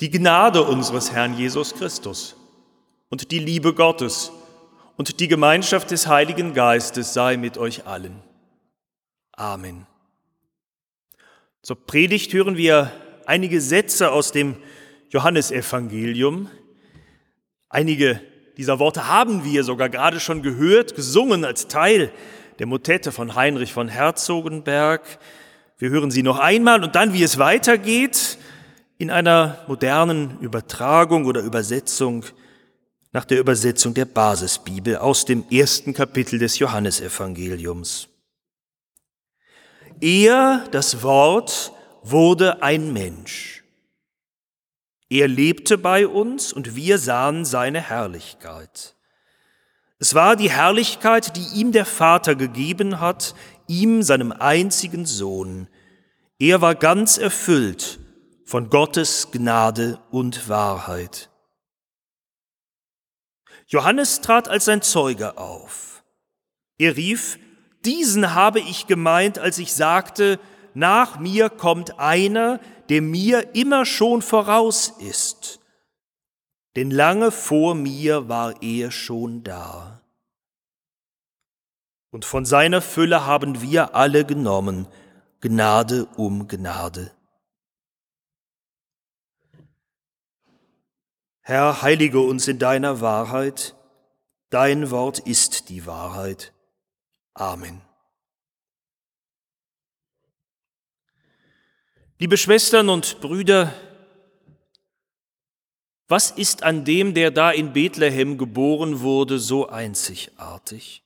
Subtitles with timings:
[0.00, 2.36] Die Gnade unseres Herrn Jesus Christus
[3.08, 4.30] und die Liebe Gottes
[4.96, 8.22] und die Gemeinschaft des Heiligen Geistes sei mit euch allen.
[9.32, 9.88] Amen.
[11.62, 12.92] Zur Predigt hören wir
[13.26, 14.54] einige Sätze aus dem
[15.10, 16.48] Johannesevangelium.
[17.68, 18.20] Einige
[18.56, 22.12] dieser Worte haben wir sogar gerade schon gehört, gesungen als Teil
[22.60, 25.02] der Motette von Heinrich von Herzogenberg.
[25.76, 28.38] Wir hören sie noch einmal und dann, wie es weitergeht,
[28.98, 32.24] in einer modernen Übertragung oder Übersetzung
[33.12, 38.08] nach der Übersetzung der Basisbibel aus dem ersten Kapitel des Johannesevangeliums.
[40.00, 41.72] Er, das Wort,
[42.02, 43.64] wurde ein Mensch.
[45.08, 48.94] Er lebte bei uns und wir sahen seine Herrlichkeit.
[49.98, 53.34] Es war die Herrlichkeit, die ihm der Vater gegeben hat,
[53.66, 55.66] ihm, seinem einzigen Sohn.
[56.38, 57.98] Er war ganz erfüllt
[58.48, 61.28] von Gottes Gnade und Wahrheit.
[63.66, 66.02] Johannes trat als sein Zeuge auf.
[66.78, 67.38] Er rief,
[67.84, 70.40] diesen habe ich gemeint, als ich sagte,
[70.72, 75.60] nach mir kommt einer, der mir immer schon voraus ist,
[76.74, 80.00] denn lange vor mir war er schon da.
[82.10, 84.88] Und von seiner Fülle haben wir alle genommen,
[85.42, 87.12] Gnade um Gnade.
[91.48, 93.74] Herr, heilige uns in deiner Wahrheit,
[94.50, 96.52] dein Wort ist die Wahrheit.
[97.32, 97.80] Amen.
[102.18, 103.72] Liebe Schwestern und Brüder,
[106.06, 111.02] was ist an dem, der da in Bethlehem geboren wurde, so einzigartig?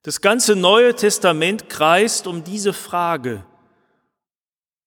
[0.00, 3.44] Das ganze Neue Testament kreist um diese Frage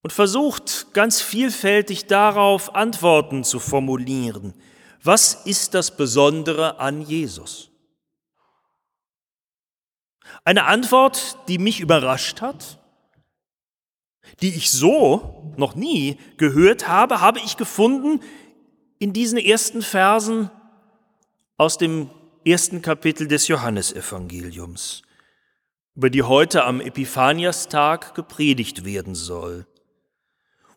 [0.08, 4.54] und versucht ganz vielfältig darauf Antworten zu formulieren.
[5.04, 7.72] Was ist das Besondere an Jesus?
[10.46, 12.80] Eine Antwort, die mich überrascht hat,
[14.40, 18.22] die ich so noch nie gehört habe, habe ich gefunden
[19.00, 20.50] in diesen ersten Versen
[21.58, 22.10] aus dem
[22.46, 25.02] ersten Kapitel des Johannesevangeliums,
[25.96, 29.68] über die heute am Epiphaniastag gepredigt werden soll.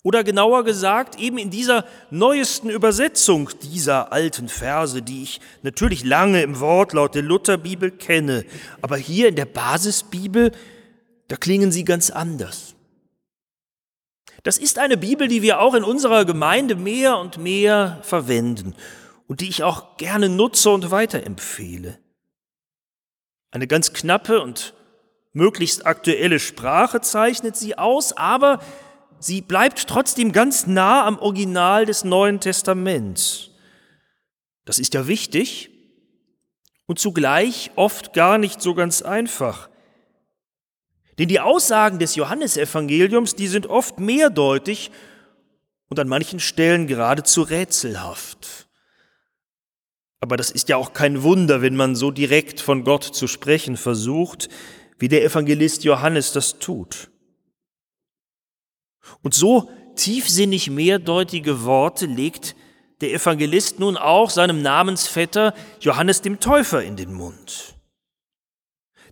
[0.03, 6.43] Oder genauer gesagt, eben in dieser neuesten Übersetzung dieser alten Verse, die ich natürlich lange
[6.43, 8.47] im Wortlaut der Lutherbibel kenne,
[8.81, 10.53] aber hier in der Basisbibel,
[11.28, 12.75] da klingen sie ganz anders.
[14.43, 18.75] Das ist eine Bibel, die wir auch in unserer Gemeinde mehr und mehr verwenden
[19.27, 21.99] und die ich auch gerne nutze und weiterempfehle.
[23.50, 24.72] Eine ganz knappe und
[25.32, 28.61] möglichst aktuelle Sprache zeichnet sie aus, aber
[29.20, 33.50] sie bleibt trotzdem ganz nah am Original des Neuen Testaments.
[34.64, 35.70] Das ist ja wichtig
[36.86, 39.69] und zugleich oft gar nicht so ganz einfach.
[41.19, 44.91] Denn die Aussagen des Johannesevangeliums, die sind oft mehrdeutig
[45.88, 48.69] und an manchen Stellen geradezu rätselhaft.
[50.20, 53.76] Aber das ist ja auch kein Wunder, wenn man so direkt von Gott zu sprechen
[53.76, 54.48] versucht,
[54.98, 57.10] wie der Evangelist Johannes das tut.
[59.22, 62.56] Und so tiefsinnig mehrdeutige Worte legt
[63.00, 67.76] der Evangelist nun auch seinem Namensvetter Johannes dem Täufer in den Mund.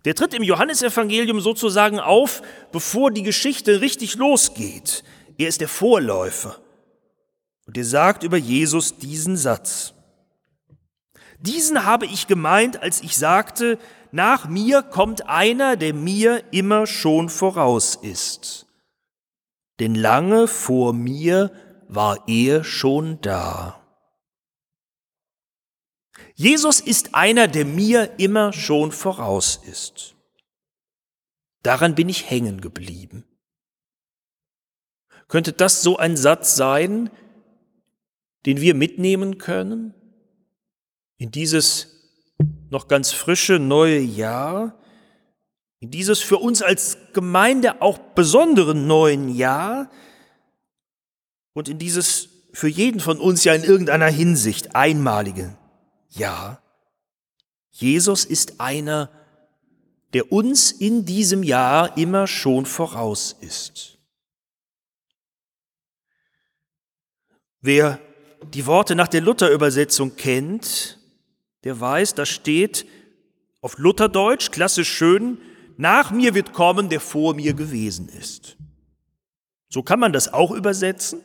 [0.05, 5.03] Der tritt im Johannesevangelium sozusagen auf, bevor die Geschichte richtig losgeht.
[5.37, 6.59] Er ist der Vorläufer.
[7.65, 9.93] Und er sagt über Jesus diesen Satz.
[11.39, 13.77] Diesen habe ich gemeint, als ich sagte,
[14.11, 18.68] nach mir kommt einer, der mir immer schon voraus ist
[19.79, 21.51] denn lange vor mir
[21.87, 23.75] war er schon da.
[26.35, 30.15] Jesus ist einer, der mir immer schon voraus ist.
[31.63, 33.25] Daran bin ich hängen geblieben.
[35.27, 37.09] Könnte das so ein Satz sein,
[38.45, 39.93] den wir mitnehmen können
[41.17, 41.99] in dieses
[42.69, 44.79] noch ganz frische neue Jahr?
[45.79, 49.89] In dieses für uns als Gemeinde auch besonderen neuen Jahr
[51.53, 55.55] und in dieses für jeden von uns ja in irgendeiner Hinsicht einmalige
[56.09, 56.61] Jahr.
[57.71, 59.09] Jesus ist einer,
[60.13, 63.97] der uns in diesem Jahr immer schon voraus ist.
[67.61, 67.99] Wer
[68.53, 70.97] die Worte nach der Luther-Übersetzung kennt,
[71.63, 72.85] der weiß, da steht
[73.61, 75.37] auf Lutherdeutsch, klassisch schön,
[75.79, 78.57] nach mir wird kommen, der vor mir gewesen ist.
[79.69, 81.21] So kann man das auch übersetzen.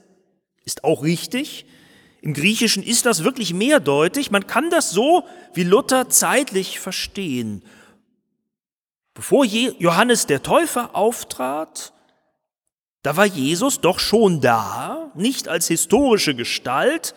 [0.64, 1.66] Ist auch richtig.
[2.20, 4.30] Im Griechischen ist das wirklich mehrdeutig.
[4.30, 5.24] Man kann das so
[5.54, 7.64] wie Luther zeitlich verstehen.
[9.12, 11.92] Bevor Johannes der Täufer auftrat,
[13.02, 17.16] da war Jesus doch schon da, nicht als historische Gestalt,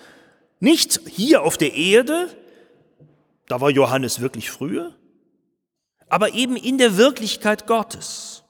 [0.60, 2.36] nicht hier auf der Erde,
[3.48, 4.96] da war Johannes wirklich früher,
[6.10, 8.44] aber eben in der Wirklichkeit Gottes.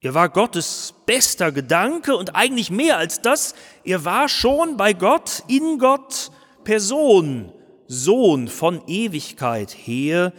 [0.00, 5.42] Er war Gottes bester Gedanke und eigentlich mehr als das, er war schon bei Gott,
[5.48, 6.30] in Gott,
[6.64, 7.52] Person,
[7.86, 10.32] Sohn von Ewigkeit her,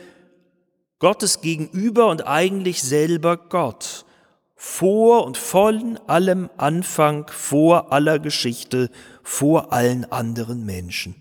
[1.00, 4.06] Gottes gegenüber und eigentlich selber Gott
[4.57, 8.89] vor und von allem Anfang, vor aller Geschichte,
[9.22, 11.16] vor allen anderen Menschen.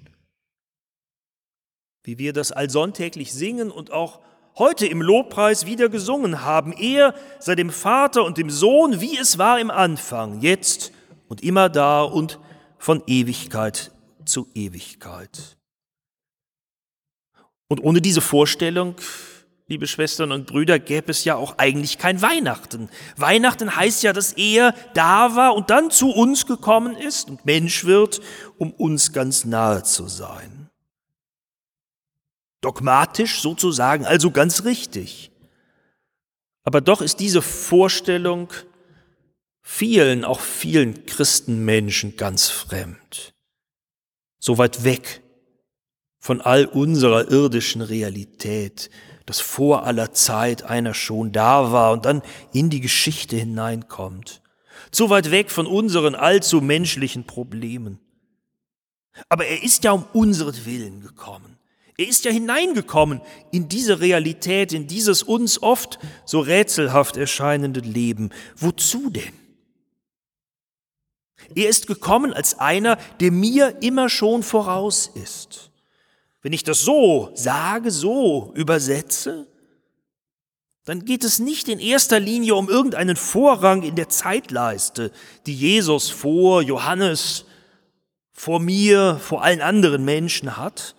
[2.02, 4.20] Wie wir das allsonntäglich singen und auch
[4.58, 6.72] heute im Lobpreis wieder gesungen haben.
[6.72, 10.92] Er sei dem Vater und dem Sohn, wie es war im Anfang, jetzt
[11.28, 12.38] und immer da und
[12.78, 13.92] von Ewigkeit
[14.24, 15.56] zu Ewigkeit.
[17.68, 18.96] Und ohne diese Vorstellung
[19.68, 22.88] liebe Schwestern und Brüder, gäbe es ja auch eigentlich kein Weihnachten.
[23.16, 27.84] Weihnachten heißt ja, dass er da war und dann zu uns gekommen ist und Mensch
[27.84, 28.20] wird,
[28.58, 30.65] um uns ganz nahe zu sein.
[32.66, 35.30] Dogmatisch sozusagen, also ganz richtig.
[36.64, 38.52] Aber doch ist diese Vorstellung
[39.62, 43.34] vielen, auch vielen Christenmenschen ganz fremd.
[44.40, 45.22] So weit weg
[46.18, 48.90] von all unserer irdischen Realität,
[49.26, 52.20] dass vor aller Zeit einer schon da war und dann
[52.52, 54.42] in die Geschichte hineinkommt.
[54.90, 58.00] Zu weit weg von unseren allzu menschlichen Problemen.
[59.28, 61.55] Aber er ist ja um unseren Willen gekommen.
[61.98, 63.22] Er ist ja hineingekommen
[63.52, 68.30] in diese Realität, in dieses uns oft so rätselhaft erscheinende Leben.
[68.56, 69.32] Wozu denn?
[71.54, 75.70] Er ist gekommen als einer, der mir immer schon voraus ist.
[76.42, 79.46] Wenn ich das so sage, so übersetze,
[80.84, 85.10] dann geht es nicht in erster Linie um irgendeinen Vorrang in der Zeitleiste,
[85.46, 87.44] die Jesus vor Johannes,
[88.32, 90.94] vor mir, vor allen anderen Menschen hat,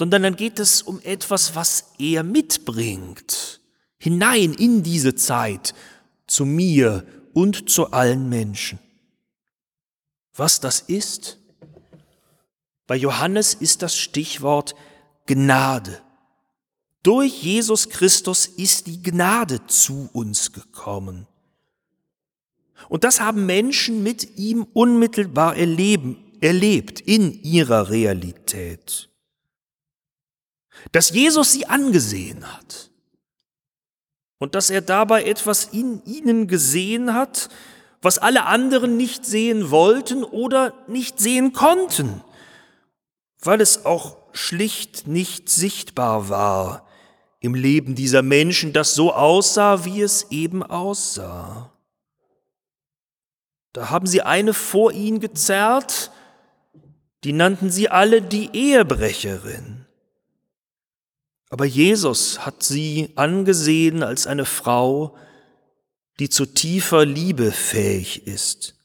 [0.00, 3.60] sondern dann geht es um etwas, was er mitbringt,
[3.98, 5.74] hinein in diese Zeit,
[6.26, 7.04] zu mir
[7.34, 8.78] und zu allen Menschen.
[10.34, 11.36] Was das ist,
[12.86, 14.74] bei Johannes ist das Stichwort
[15.26, 16.00] Gnade.
[17.02, 21.26] Durch Jesus Christus ist die Gnade zu uns gekommen.
[22.88, 29.09] Und das haben Menschen mit ihm unmittelbar erleben, erlebt in ihrer Realität.
[30.92, 32.90] Dass Jesus sie angesehen hat
[34.38, 37.48] und dass er dabei etwas in ihnen gesehen hat,
[38.02, 42.22] was alle anderen nicht sehen wollten oder nicht sehen konnten
[43.40, 46.86] weil es auch schlicht nicht sichtbar war
[47.40, 51.72] im Leben dieser Menschen, das so aussah, wie es eben aussah.
[53.72, 56.10] Da haben sie eine vor ihn gezerrt,
[57.24, 59.79] die nannten sie alle die Ehebrecherin.
[61.50, 65.16] Aber Jesus hat sie angesehen als eine Frau,
[66.20, 68.76] die zu tiefer Liebe fähig ist.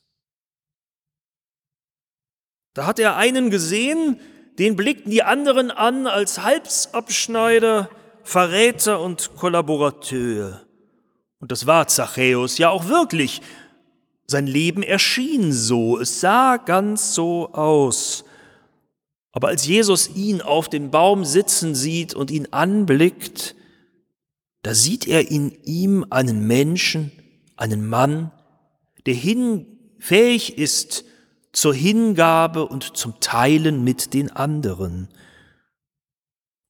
[2.73, 4.19] Da hat er einen gesehen,
[4.57, 7.89] den blickten die anderen an als Halsabschneider,
[8.23, 10.65] Verräter und Kollaborateur.
[11.39, 13.41] Und das war Zachäus ja auch wirklich.
[14.27, 18.24] Sein Leben erschien so, es sah ganz so aus.
[19.35, 23.53] Aber als Jesus ihn auf dem Baum sitzen sieht und ihn anblickt,
[24.61, 27.11] da sieht er in ihm einen Menschen,
[27.57, 28.31] einen Mann,
[29.05, 31.03] der hinfähig ist,
[31.51, 35.09] zur Hingabe und zum Teilen mit den anderen.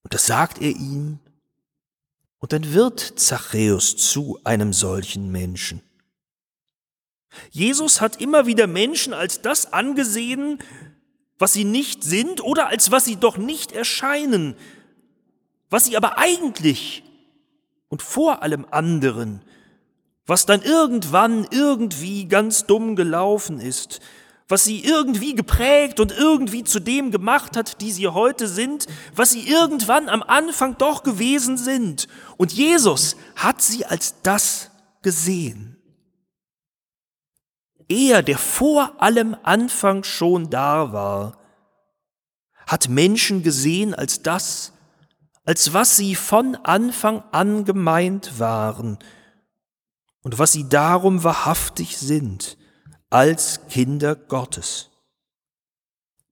[0.01, 1.19] Und das sagt er ihm,
[2.39, 5.83] und dann wird Zachäus zu einem solchen Menschen.
[7.51, 10.57] Jesus hat immer wieder Menschen als das angesehen,
[11.37, 14.55] was sie nicht sind oder als was sie doch nicht erscheinen,
[15.69, 17.03] was sie aber eigentlich
[17.89, 19.41] und vor allem anderen,
[20.25, 23.99] was dann irgendwann irgendwie ganz dumm gelaufen ist,
[24.47, 29.31] was sie irgendwie geprägt und irgendwie zu dem gemacht hat, die sie heute sind, was
[29.31, 32.07] sie irgendwann am Anfang doch gewesen sind.
[32.37, 34.69] Und Jesus hat sie als das
[35.01, 35.74] gesehen.
[37.87, 41.37] Er, der vor allem Anfang schon da war,
[42.65, 44.73] hat Menschen gesehen als das,
[45.45, 48.97] als was sie von Anfang an gemeint waren
[50.23, 52.57] und was sie darum wahrhaftig sind
[53.11, 54.89] als Kinder Gottes.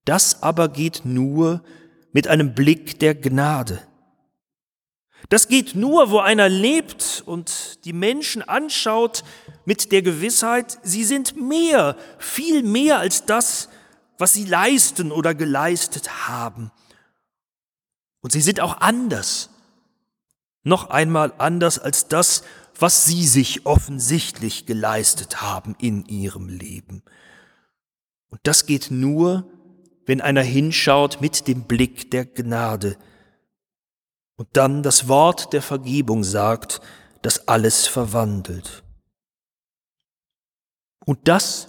[0.06, 1.64] Das aber geht nur
[2.12, 3.82] mit einem Blick der Gnade.
[5.30, 9.24] Das geht nur, wo einer lebt und die Menschen anschaut
[9.66, 13.70] mit der Gewissheit, sie sind mehr, viel mehr als das,
[14.18, 16.72] was sie leisten oder geleistet haben.
[18.22, 19.50] Und sie sind auch anders,
[20.64, 22.44] noch einmal anders als das,
[22.78, 27.04] was sie sich offensichtlich geleistet haben in ihrem Leben.
[28.30, 29.50] Und das geht nur,
[30.06, 32.98] wenn einer hinschaut mit dem Blick der Gnade
[34.38, 36.82] und dann das Wort der Vergebung sagt,
[37.22, 38.84] das alles verwandelt.
[41.06, 41.68] Und das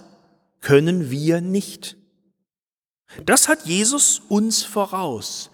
[0.61, 1.97] können wir nicht.
[3.25, 5.51] Das hat Jesus uns voraus.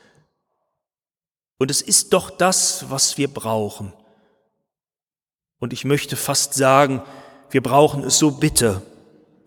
[1.58, 3.94] Und es ist doch das, was wir brauchen.
[5.60, 7.04] Und ich möchte fast sagen,
[7.52, 8.82] wir brauchen es so bitter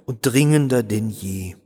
[0.05, 1.57] und dringender denn je.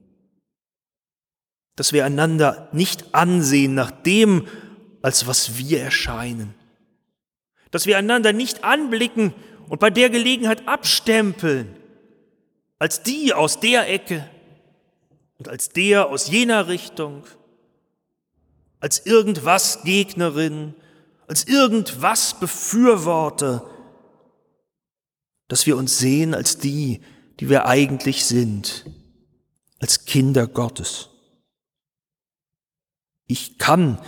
[1.77, 4.47] Dass wir einander nicht ansehen nach dem,
[5.03, 6.55] als was wir erscheinen.
[7.71, 9.35] Dass wir einander nicht anblicken
[9.69, 11.77] und bei der Gelegenheit abstempeln,
[12.79, 14.29] als die aus der Ecke
[15.39, 17.25] und als der aus jener Richtung,
[18.81, 20.75] als irgendwas Gegnerin,
[21.27, 23.69] als irgendwas Befürworter,
[25.49, 27.03] dass wir uns sehen als die,
[27.41, 28.87] die wir eigentlich sind,
[29.81, 31.11] als Kinder Gottes.
[33.27, 34.01] Ich kann,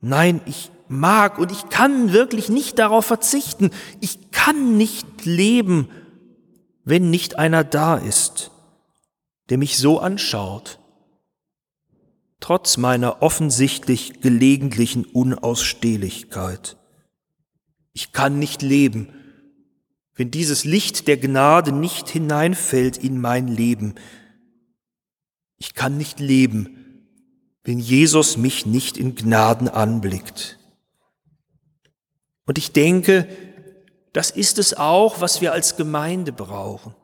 [0.00, 3.70] nein, ich mag und ich kann wirklich nicht darauf verzichten.
[4.00, 5.88] Ich kann nicht leben,
[6.84, 8.50] wenn nicht einer da ist,
[9.50, 10.78] der mich so anschaut,
[12.40, 16.76] trotz meiner offensichtlich gelegentlichen Unausstehlichkeit.
[17.92, 19.08] Ich kann nicht leben,
[20.14, 23.94] wenn dieses Licht der Gnade nicht hineinfällt in mein Leben.
[25.58, 26.87] Ich kann nicht leben,
[27.68, 30.58] wenn Jesus mich nicht in Gnaden anblickt.
[32.46, 33.28] Und ich denke,
[34.14, 36.94] das ist es auch, was wir als Gemeinde brauchen.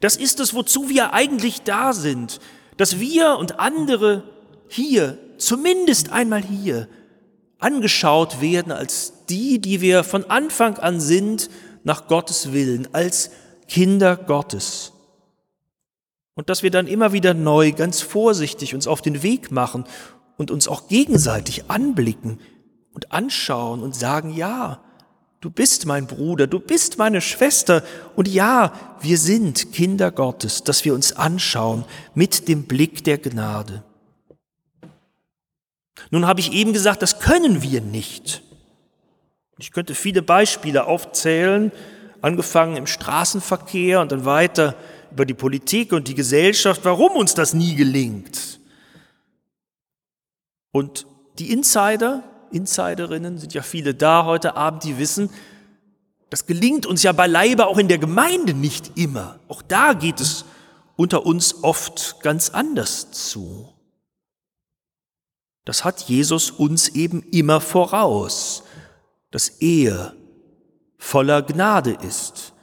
[0.00, 2.38] Das ist es, wozu wir eigentlich da sind,
[2.76, 4.22] dass wir und andere
[4.68, 6.86] hier, zumindest einmal hier,
[7.58, 11.50] angeschaut werden als die, die wir von Anfang an sind
[11.82, 13.32] nach Gottes Willen, als
[13.66, 14.92] Kinder Gottes.
[16.36, 19.84] Und dass wir dann immer wieder neu, ganz vorsichtig uns auf den Weg machen
[20.36, 22.40] und uns auch gegenseitig anblicken
[22.92, 24.84] und anschauen und sagen, ja,
[25.40, 27.82] du bist mein Bruder, du bist meine Schwester
[28.16, 33.82] und ja, wir sind Kinder Gottes, dass wir uns anschauen mit dem Blick der Gnade.
[36.10, 38.42] Nun habe ich eben gesagt, das können wir nicht.
[39.58, 41.72] Ich könnte viele Beispiele aufzählen,
[42.20, 44.74] angefangen im Straßenverkehr und dann weiter
[45.16, 48.60] über die Politik und die Gesellschaft, warum uns das nie gelingt.
[50.72, 51.06] Und
[51.38, 55.30] die Insider, Insiderinnen sind ja viele da heute Abend, die wissen,
[56.30, 59.40] das gelingt uns ja beileibe auch in der Gemeinde nicht immer.
[59.48, 60.44] Auch da geht es
[60.96, 63.72] unter uns oft ganz anders zu.
[65.64, 68.64] Das hat Jesus uns eben immer voraus
[69.36, 70.14] dass er
[70.96, 72.54] voller Gnade ist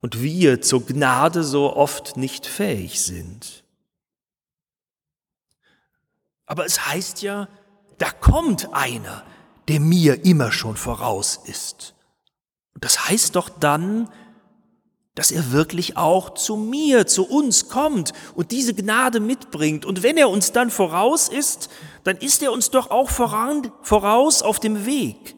[0.00, 3.64] und wir zur Gnade so oft nicht fähig sind.
[6.46, 7.48] Aber es heißt ja,
[7.98, 9.24] da kommt einer,
[9.68, 11.94] der mir immer schon voraus ist.
[12.74, 14.08] Und das heißt doch dann,
[15.14, 19.84] dass er wirklich auch zu mir, zu uns kommt und diese Gnade mitbringt.
[19.84, 21.68] Und wenn er uns dann voraus ist,
[22.04, 25.36] dann ist er uns doch auch voran, voraus auf dem Weg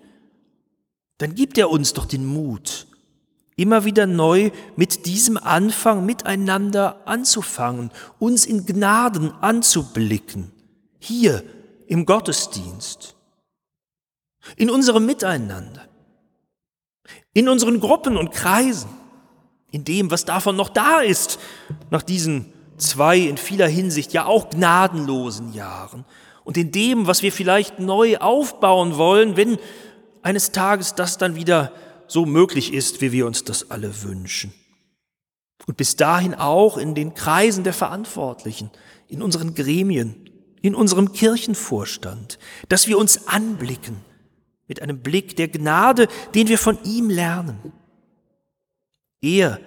[1.23, 2.89] dann gibt er uns doch den Mut,
[3.57, 10.51] immer wieder neu mit diesem Anfang miteinander anzufangen, uns in Gnaden anzublicken,
[10.99, 11.43] hier
[11.87, 13.15] im Gottesdienst,
[14.57, 15.87] in unserem Miteinander,
[17.35, 18.91] in unseren Gruppen und Kreisen,
[19.71, 21.39] in dem, was davon noch da ist,
[21.91, 26.05] nach diesen zwei in vieler Hinsicht ja auch gnadenlosen Jahren.
[26.45, 29.59] Und in dem, was wir vielleicht neu aufbauen wollen, wenn
[30.23, 31.73] eines Tages das dann wieder
[32.13, 34.53] so möglich ist, wie wir uns das alle wünschen.
[35.67, 38.71] Und bis dahin auch in den Kreisen der Verantwortlichen,
[39.09, 42.39] in unseren Gremien, in unserem Kirchenvorstand,
[42.69, 43.97] dass wir uns anblicken
[44.69, 47.73] mit einem Blick der Gnade, den wir von ihm lernen.
[49.21, 49.61] Er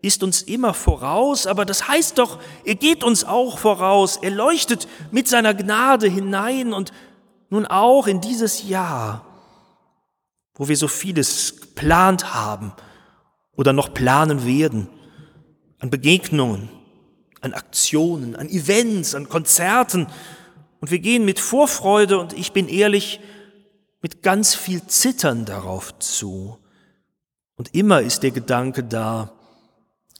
[0.00, 4.88] ist uns immer voraus, aber das heißt doch, er geht uns auch voraus, er leuchtet
[5.10, 6.92] mit seiner Gnade hinein und
[7.50, 9.27] nun auch in dieses Jahr
[10.58, 12.72] wo wir so vieles geplant haben
[13.56, 14.88] oder noch planen werden,
[15.78, 16.68] an Begegnungen,
[17.40, 20.08] an Aktionen, an Events, an Konzerten.
[20.80, 23.20] Und wir gehen mit Vorfreude und ich bin ehrlich,
[24.02, 26.58] mit ganz viel Zittern darauf zu.
[27.56, 29.32] Und immer ist der Gedanke da,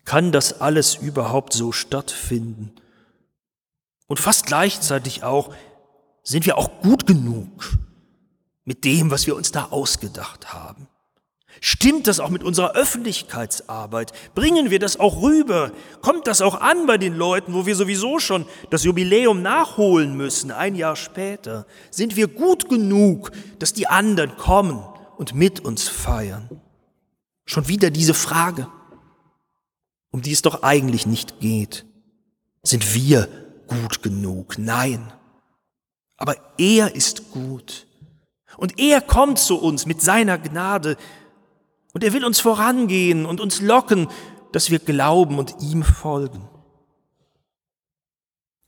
[0.05, 2.73] kann das alles überhaupt so stattfinden?
[4.07, 5.55] Und fast gleichzeitig auch,
[6.23, 7.79] sind wir auch gut genug
[8.69, 10.89] mit dem, was wir uns da ausgedacht haben?
[11.63, 14.13] Stimmt das auch mit unserer Öffentlichkeitsarbeit?
[14.35, 15.73] Bringen wir das auch rüber?
[16.03, 20.51] Kommt das auch an bei den Leuten, wo wir sowieso schon das Jubiläum nachholen müssen,
[20.51, 21.67] ein Jahr später?
[21.91, 24.85] Sind wir gut genug, dass die anderen kommen
[25.17, 26.51] und mit uns feiern?
[27.47, 28.69] Schon wieder diese Frage,
[30.11, 31.87] um die es doch eigentlich nicht geht.
[32.63, 33.29] Sind wir
[33.67, 34.59] gut genug?
[34.59, 35.11] Nein.
[36.19, 37.88] Aber er ist gut.
[38.59, 40.99] Und er kommt zu uns mit seiner Gnade,
[41.95, 44.09] und er will uns vorangehen und uns locken,
[44.53, 46.49] dass wir glauben und ihm folgen.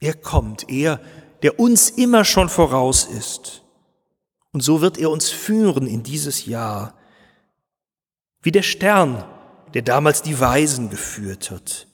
[0.01, 1.01] Er kommt, er,
[1.43, 3.63] der uns immer schon voraus ist.
[4.53, 6.95] Und so wird er uns führen in dieses Jahr,
[8.43, 9.25] wie der Stern,
[9.75, 11.87] der damals die Weisen geführt hat.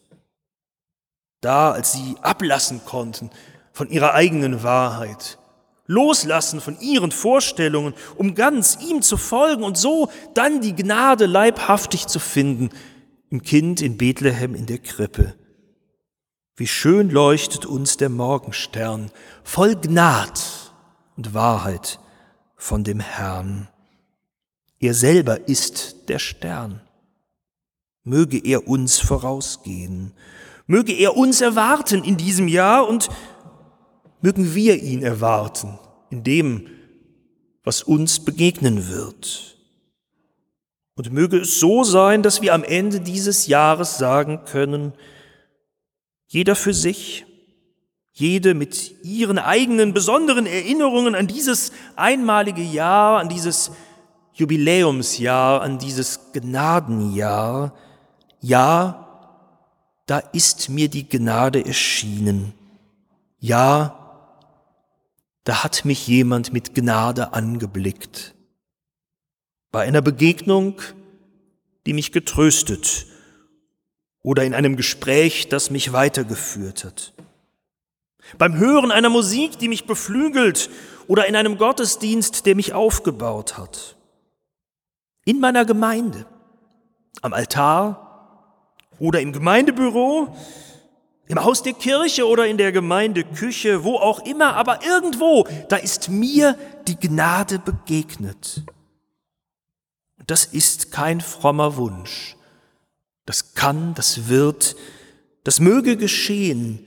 [1.40, 3.30] Da, als sie ablassen konnten
[3.72, 5.38] von ihrer eigenen Wahrheit,
[5.86, 12.06] loslassen von ihren Vorstellungen, um ganz ihm zu folgen und so dann die Gnade leibhaftig
[12.06, 12.70] zu finden
[13.30, 15.34] im Kind in Bethlehem in der Krippe.
[16.56, 19.10] Wie schön leuchtet uns der Morgenstern,
[19.44, 20.40] voll Gnad
[21.16, 22.00] und Wahrheit
[22.56, 23.68] von dem Herrn.
[24.80, 26.80] Er selber ist der Stern.
[28.04, 30.12] Möge er uns vorausgehen,
[30.66, 33.08] möge er uns erwarten in diesem Jahr und
[34.26, 35.78] mögen wir ihn erwarten
[36.10, 36.66] in dem,
[37.62, 39.56] was uns begegnen wird.
[40.96, 44.94] Und möge es so sein, dass wir am Ende dieses Jahres sagen können,
[46.26, 47.24] jeder für sich,
[48.10, 53.70] jede mit ihren eigenen besonderen Erinnerungen an dieses einmalige Jahr, an dieses
[54.32, 57.76] Jubiläumsjahr, an dieses Gnadenjahr,
[58.40, 59.06] ja,
[60.06, 62.54] da ist mir die Gnade erschienen.
[63.38, 63.95] Ja,
[65.46, 68.34] da hat mich jemand mit Gnade angeblickt.
[69.70, 70.82] Bei einer Begegnung,
[71.86, 73.06] die mich getröstet
[74.24, 77.14] oder in einem Gespräch, das mich weitergeführt hat.
[78.38, 80.68] Beim Hören einer Musik, die mich beflügelt
[81.06, 83.96] oder in einem Gottesdienst, der mich aufgebaut hat.
[85.24, 86.26] In meiner Gemeinde,
[87.22, 88.50] am Altar
[88.98, 90.36] oder im Gemeindebüro
[91.28, 96.08] im Haus der Kirche oder in der Gemeindeküche, wo auch immer, aber irgendwo, da ist
[96.08, 98.62] mir die Gnade begegnet.
[100.26, 102.36] Das ist kein frommer Wunsch.
[103.24, 104.76] Das kann, das wird,
[105.44, 106.84] das möge geschehen,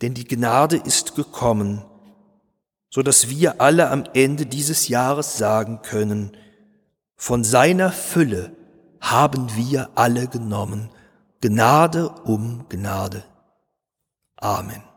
[0.00, 1.84] denn die Gnade ist gekommen,
[2.90, 6.36] so dass wir alle am Ende dieses Jahres sagen können,
[7.14, 8.52] von seiner Fülle
[9.00, 10.90] haben wir alle genommen,
[11.40, 13.24] Gnade um Gnade.
[14.42, 14.95] Amen.